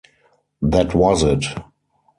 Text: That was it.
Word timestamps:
That 0.63 0.95
was 0.95 1.21
it. 1.21 1.45